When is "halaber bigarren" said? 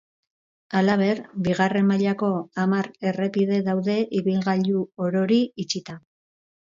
0.77-1.85